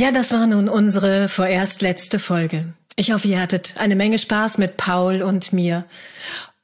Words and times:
Ja, 0.00 0.12
das 0.12 0.32
war 0.32 0.46
nun 0.46 0.70
unsere 0.70 1.28
vorerst 1.28 1.82
letzte 1.82 2.18
Folge. 2.18 2.72
Ich 2.96 3.12
hoffe, 3.12 3.28
ihr 3.28 3.38
hattet 3.38 3.74
eine 3.76 3.96
Menge 3.96 4.18
Spaß 4.18 4.56
mit 4.56 4.78
Paul 4.78 5.20
und 5.20 5.52
mir. 5.52 5.84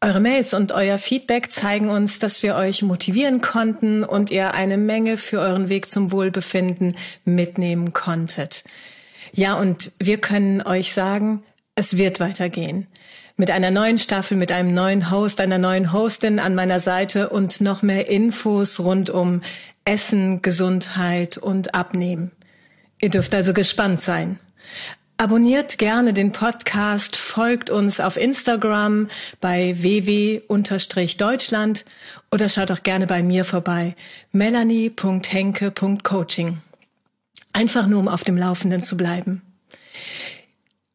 Eure 0.00 0.20
Mails 0.20 0.54
und 0.54 0.72
euer 0.72 0.96
Feedback 0.96 1.52
zeigen 1.52 1.90
uns, 1.90 2.18
dass 2.18 2.42
wir 2.42 2.54
euch 2.56 2.80
motivieren 2.80 3.42
konnten 3.42 4.04
und 4.04 4.30
ihr 4.30 4.54
eine 4.54 4.78
Menge 4.78 5.18
für 5.18 5.40
euren 5.40 5.68
Weg 5.68 5.90
zum 5.90 6.12
Wohlbefinden 6.12 6.96
mitnehmen 7.26 7.92
konntet. 7.92 8.64
Ja, 9.34 9.52
und 9.52 9.92
wir 9.98 10.16
können 10.16 10.62
euch 10.62 10.94
sagen, 10.94 11.42
es 11.74 11.98
wird 11.98 12.20
weitergehen. 12.20 12.86
Mit 13.36 13.50
einer 13.50 13.70
neuen 13.70 13.98
Staffel, 13.98 14.38
mit 14.38 14.50
einem 14.50 14.72
neuen 14.72 15.10
Host, 15.10 15.42
einer 15.42 15.58
neuen 15.58 15.92
Hostin 15.92 16.38
an 16.38 16.54
meiner 16.54 16.80
Seite 16.80 17.28
und 17.28 17.60
noch 17.60 17.82
mehr 17.82 18.08
Infos 18.08 18.80
rund 18.80 19.10
um 19.10 19.42
Essen, 19.84 20.40
Gesundheit 20.40 21.36
und 21.36 21.74
Abnehmen. 21.74 22.30
Ihr 23.06 23.10
dürft 23.10 23.34
also 23.36 23.52
gespannt 23.52 24.00
sein. 24.00 24.40
Abonniert 25.16 25.78
gerne 25.78 26.12
den 26.12 26.32
Podcast, 26.32 27.14
folgt 27.14 27.70
uns 27.70 28.00
auf 28.00 28.16
Instagram 28.16 29.06
bei 29.40 29.76
ww-deutschland 29.80 31.84
oder 32.32 32.48
schaut 32.48 32.72
auch 32.72 32.82
gerne 32.82 33.06
bei 33.06 33.22
mir 33.22 33.44
vorbei, 33.44 33.94
melanie.henke.coaching. 34.32 36.58
Einfach 37.52 37.86
nur, 37.86 38.00
um 38.00 38.08
auf 38.08 38.24
dem 38.24 38.36
Laufenden 38.36 38.82
zu 38.82 38.96
bleiben. 38.96 39.42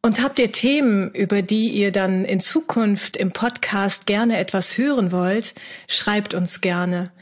Und 0.01 0.21
habt 0.21 0.37
ihr 0.39 0.51
Themen, 0.51 1.12
über 1.12 1.41
die 1.41 1.70
ihr 1.70 1.93
dann 1.93 2.25
in 2.25 2.41
Zukunft 2.41 3.15
im 3.15 3.31
Podcast 3.31 4.05
gerne 4.05 4.37
etwas 4.37 4.77
hören 4.77 5.13
wollt, 5.13 5.53
schreibt 5.87 6.34
uns 6.34 6.59
gerne 6.59 7.13